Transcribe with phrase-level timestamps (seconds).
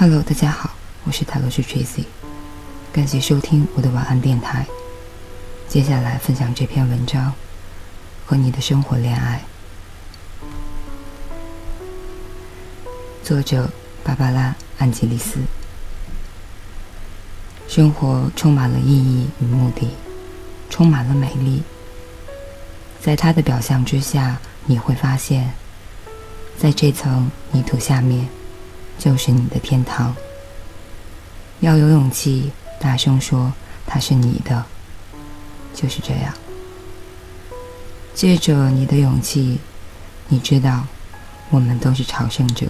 [0.00, 0.70] Hello，大家好，
[1.04, 2.06] 我是塔罗斯 Tracy，
[2.90, 4.64] 感谢收听我的晚安电台。
[5.68, 7.34] 接下来分享这篇文章：
[8.24, 9.42] 和你的生活恋爱。
[13.22, 13.68] 作者
[14.02, 15.38] 芭芭拉·安吉丽斯。
[17.68, 19.86] 生活充满了意义与目的，
[20.70, 21.62] 充满了美丽。
[23.02, 25.52] 在它的表象之下，你会发现，
[26.56, 28.26] 在这层泥土下面。
[29.00, 30.14] 就是你的天堂。
[31.60, 33.52] 要有勇气，大声说
[33.86, 34.64] 它是你的。
[35.72, 36.34] 就是这样。
[38.12, 39.58] 借着你的勇气，
[40.28, 40.84] 你知道，
[41.48, 42.66] 我们都是朝圣者，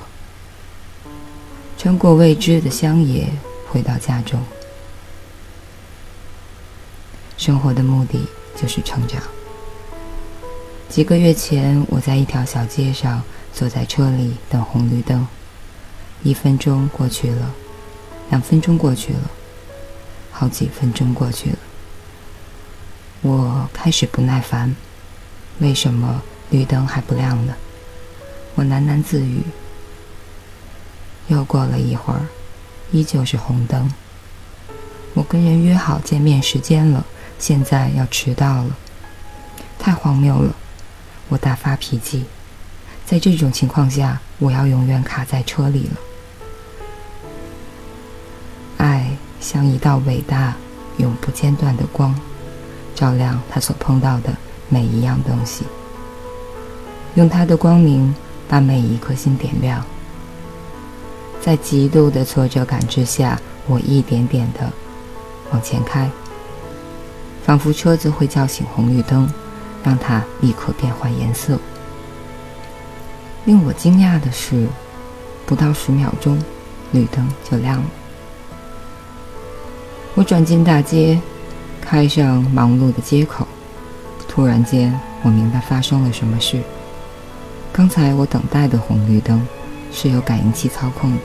[1.77, 3.29] 穿过未知的乡野，
[3.69, 4.41] 回到家中。
[7.37, 8.21] 生活的目的
[8.55, 9.21] 就是成长。
[10.89, 13.23] 几个月前，我在一条小街上，
[13.53, 15.27] 坐在车里等红绿灯。
[16.23, 17.55] 一分钟过去了，
[18.29, 19.31] 两分钟过去了，
[20.31, 21.59] 好几分钟过去了。
[23.23, 24.75] 我开始不耐烦，
[25.59, 27.55] 为什么绿灯还不亮呢？
[28.55, 29.43] 我喃喃自语。
[31.29, 32.27] 又过了一会儿，
[32.93, 33.93] 依旧是红灯。
[35.15, 37.05] 我跟人约好见面时间了，
[37.39, 38.77] 现在要迟到了，
[39.79, 40.55] 太荒谬了！
[41.29, 42.27] 我大发脾气。
[43.07, 45.97] 在这种情况下，我要永远卡在车里了。
[49.41, 50.55] 像一道伟大、
[50.99, 52.15] 永不间断的光，
[52.95, 54.31] 照亮他所碰到的
[54.69, 55.65] 每一样东西，
[57.15, 58.15] 用他的光明
[58.49, 59.85] 把每一颗心点亮。
[61.41, 64.71] 在极度的挫折感之下，我一点点的
[65.51, 66.11] 往前开，
[67.47, 69.27] 仿佛车子会叫醒红绿灯，
[69.83, 71.59] 让它立刻变换颜色。
[73.47, 74.69] 令我惊讶的是，
[75.47, 76.39] 不到十秒钟，
[76.93, 77.85] 绿灯就亮了。
[80.15, 81.19] 我转进大街，
[81.81, 83.47] 开上忙碌的街口。
[84.29, 86.61] 突然间，我明白发生了什么事。
[87.73, 89.47] 刚才我等待的红绿灯
[89.93, 91.19] 是由感应器操控的。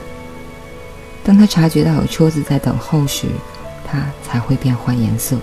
[1.24, 3.26] 当他察觉到有车子在等候时，
[3.84, 5.36] 它才会变换颜色。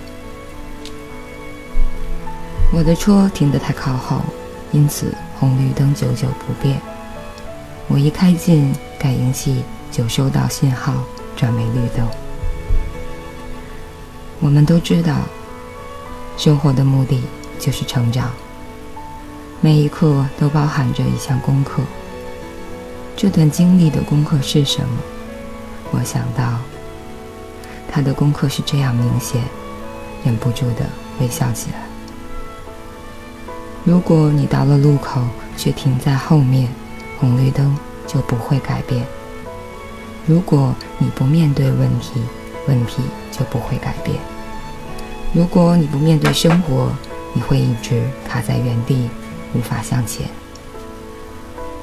[2.72, 4.22] 我的车停得太靠后，
[4.72, 6.80] 因此红绿灯久久不变。
[7.88, 9.62] 我一开进，感应器
[9.92, 10.94] 就收到信号，
[11.36, 12.23] 转为绿灯。
[14.44, 15.20] 我们都知道，
[16.36, 17.22] 生活的目的
[17.58, 18.30] 就是成长。
[19.62, 21.82] 每一刻都包含着一项功课。
[23.16, 24.98] 这段经历的功课是什么？
[25.92, 26.58] 我想到，
[27.90, 29.40] 他的功课是这样明显，
[30.26, 30.84] 忍不住的
[31.20, 31.78] 微笑起来。
[33.82, 35.22] 如果你到了路口
[35.56, 36.68] 却停在后面，
[37.18, 37.74] 红绿灯
[38.06, 39.06] 就不会改变。
[40.26, 42.20] 如果你不面对问题，
[42.68, 43.02] 问题
[43.32, 44.18] 就不会改变。
[45.34, 46.92] 如果你不面对生活，
[47.32, 49.10] 你会一直卡在原地，
[49.52, 50.28] 无法向前。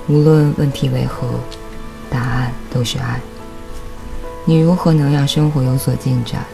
[0.08, 1.28] 无论问题为何，
[2.10, 3.20] 答案都是爱。
[4.46, 6.46] 你如何能让生活有所进展？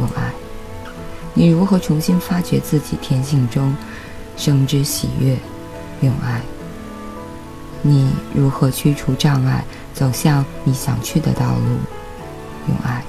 [0.00, 0.32] 用爱。
[1.34, 3.76] 你如何重新发掘自己天性中
[4.38, 5.36] 生之喜悦？
[6.00, 6.40] 用爱。
[7.82, 9.62] 你如何驱除障碍，
[9.92, 11.76] 走向你想去的道路？
[12.68, 13.04] 用爱。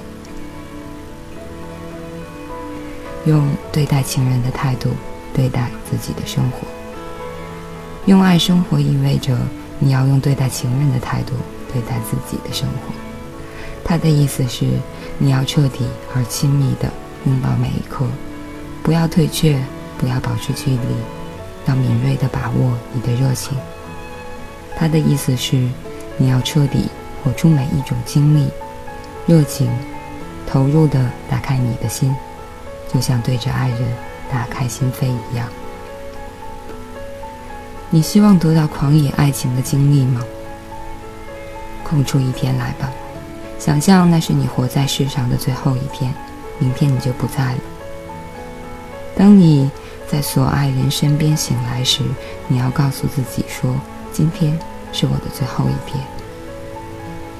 [3.28, 4.90] 用对待情人的态度
[5.34, 6.66] 对待自己的生活，
[8.06, 9.36] 用爱生活意味着
[9.78, 11.34] 你要用对待情人的态度
[11.70, 12.94] 对待自己的生活。
[13.84, 14.66] 他的意思是，
[15.18, 16.90] 你要彻底而亲密地
[17.26, 18.06] 拥抱每一刻，
[18.82, 19.62] 不要退却，
[19.98, 20.78] 不要保持距离，
[21.66, 23.56] 要敏锐地把握你的热情。
[24.74, 25.68] 他的意思是，
[26.16, 26.88] 你要彻底
[27.22, 28.48] 活出每一种经历，
[29.26, 29.70] 热情，
[30.46, 30.98] 投入地
[31.28, 32.14] 打开你的心。
[32.92, 33.80] 就像对着爱人
[34.32, 35.48] 打开心扉一样，
[37.90, 40.22] 你希望得到狂野爱情的经历吗？
[41.84, 42.90] 空出一天来吧，
[43.58, 46.12] 想象那是你活在世上的最后一天，
[46.58, 47.58] 明天你就不在了。
[49.16, 49.70] 当你
[50.06, 52.02] 在所爱人身边醒来时，
[52.46, 53.74] 你要告诉自己说
[54.12, 54.58] ：“今天
[54.92, 56.04] 是我的最后一天，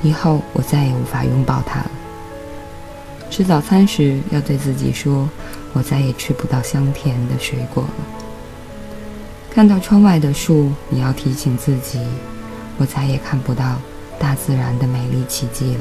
[0.02, 1.90] 以后我再也无法拥抱他了。”
[3.30, 5.28] 吃早餐时，要对自己说
[5.74, 7.90] ：“我再也吃不到香甜的水果了。”
[9.50, 12.00] 看到窗外的树，你要提醒自己
[12.78, 13.76] ：“我再也看不到
[14.18, 15.80] 大自然的美丽奇迹了。”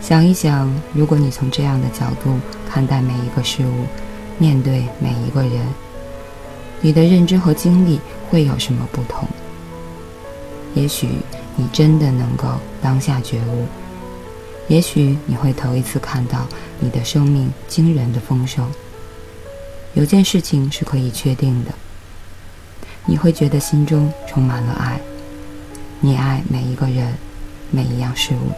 [0.00, 2.38] 想一想，如果你从这样的角度
[2.68, 3.86] 看待每一个事物，
[4.38, 5.66] 面对每一个人，
[6.80, 8.00] 你的认知和经历
[8.30, 9.28] 会有什么不同？
[10.74, 11.08] 也许
[11.56, 12.48] 你真的能够
[12.80, 13.66] 当下觉悟。
[14.68, 16.46] 也许你会头一次看到
[16.78, 18.70] 你的生命惊人的丰盛。
[19.94, 21.70] 有件事情是可以确定的，
[23.04, 25.00] 你会觉得心中充满了爱，
[26.00, 27.14] 你爱每一个人，
[27.70, 28.52] 每一样事物。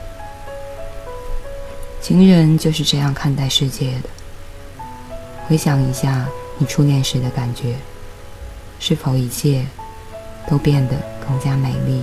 [2.01, 4.09] 情人就是这样看待世界的。
[5.47, 6.29] 回想一下
[6.59, 7.75] 你初恋时的感觉，
[8.79, 9.67] 是否一切
[10.49, 10.95] 都变得
[11.27, 12.03] 更加美丽？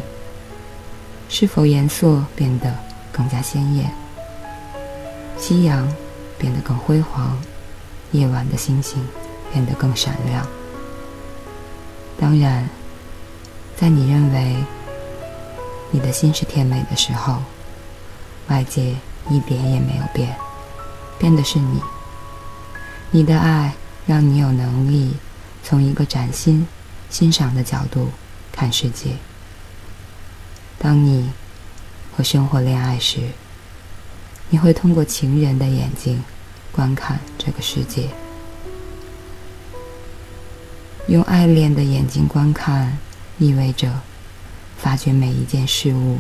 [1.30, 2.76] 是否颜色变得
[3.12, 3.92] 更加鲜艳？
[5.38, 5.88] 夕阳
[6.38, 7.38] 变得更辉煌，
[8.12, 9.04] 夜晚的星星
[9.52, 10.46] 变得更闪亮。
[12.20, 12.70] 当然，
[13.76, 14.64] 在你认为
[15.90, 17.42] 你的心是甜美的时候，
[18.48, 18.96] 外界
[19.30, 20.36] 一点也没有变，
[21.18, 21.82] 变的是你。
[23.10, 23.74] 你的爱
[24.06, 25.16] 让你有能力
[25.64, 26.68] 从一个崭新、
[27.10, 28.10] 欣赏的角度
[28.52, 29.16] 看世界。
[30.78, 31.30] 当你
[32.16, 33.20] 和生活恋爱时，
[34.50, 36.24] 你会通过情人的眼睛
[36.72, 38.10] 观看这个世界，
[41.08, 42.98] 用爱恋的眼睛观看，
[43.40, 44.02] 意味着
[44.78, 46.18] 发掘每一件事物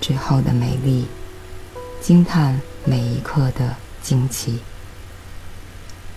[0.00, 1.06] 之后的美丽，
[2.00, 4.60] 惊叹每一刻的惊奇，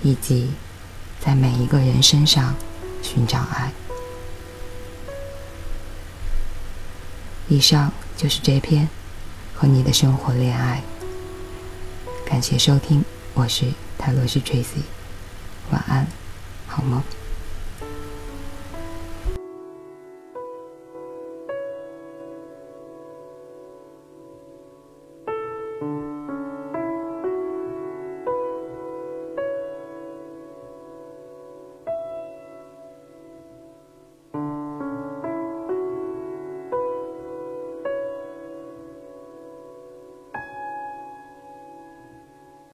[0.01, 0.51] 以及
[1.19, 2.55] 在每一个人身上
[3.01, 3.71] 寻找爱。
[7.47, 8.89] 以上就是这篇
[9.53, 10.81] 和你的生活恋爱。
[12.25, 13.03] 感谢收听，
[13.35, 13.65] 我是
[13.99, 14.81] 泰罗斯 Tracy，
[15.71, 16.07] 晚安，
[16.67, 17.03] 好梦。